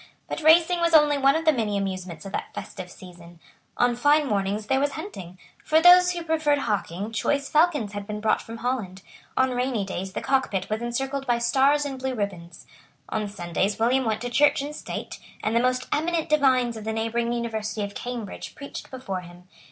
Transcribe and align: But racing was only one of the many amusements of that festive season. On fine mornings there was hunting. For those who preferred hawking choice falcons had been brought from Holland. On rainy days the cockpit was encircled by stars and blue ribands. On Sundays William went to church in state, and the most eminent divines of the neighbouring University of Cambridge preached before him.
But 0.27 0.41
racing 0.41 0.79
was 0.79 0.95
only 0.95 1.19
one 1.19 1.35
of 1.35 1.45
the 1.45 1.53
many 1.53 1.77
amusements 1.77 2.25
of 2.25 2.31
that 2.31 2.55
festive 2.55 2.89
season. 2.89 3.39
On 3.77 3.95
fine 3.95 4.25
mornings 4.27 4.65
there 4.65 4.79
was 4.79 4.93
hunting. 4.93 5.37
For 5.63 5.79
those 5.79 6.09
who 6.13 6.23
preferred 6.23 6.57
hawking 6.57 7.11
choice 7.11 7.47
falcons 7.49 7.91
had 7.93 8.07
been 8.07 8.19
brought 8.19 8.41
from 8.41 8.57
Holland. 8.57 9.03
On 9.37 9.51
rainy 9.51 9.85
days 9.85 10.13
the 10.13 10.19
cockpit 10.21 10.71
was 10.71 10.81
encircled 10.81 11.27
by 11.27 11.37
stars 11.37 11.85
and 11.85 11.99
blue 11.99 12.15
ribands. 12.15 12.65
On 13.09 13.27
Sundays 13.27 13.77
William 13.77 14.03
went 14.03 14.21
to 14.21 14.31
church 14.31 14.63
in 14.63 14.73
state, 14.73 15.19
and 15.43 15.55
the 15.55 15.59
most 15.59 15.85
eminent 15.93 16.29
divines 16.29 16.75
of 16.77 16.83
the 16.83 16.93
neighbouring 16.93 17.31
University 17.31 17.83
of 17.83 17.93
Cambridge 17.93 18.55
preached 18.55 18.89
before 18.89 19.19
him. 19.21 19.47